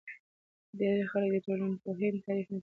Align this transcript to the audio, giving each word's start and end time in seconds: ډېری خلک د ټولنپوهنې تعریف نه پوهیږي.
ډېری 0.79 1.03
خلک 1.11 1.29
د 1.33 1.37
ټولنپوهنې 1.45 2.19
تعریف 2.25 2.47
نه 2.53 2.55
پوهیږي. 2.55 2.57